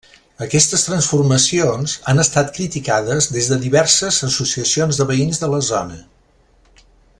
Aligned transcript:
Aquestes 0.43 0.83
transformacions 0.85 1.93
han 2.13 2.23
estat 2.23 2.49
criticades 2.55 3.29
des 3.37 3.51
de 3.53 3.59
diverses 3.67 4.19
associacions 4.31 5.03
de 5.03 5.09
veïns 5.13 5.45
de 5.45 5.51
la 5.55 5.61
zona. 5.71 6.01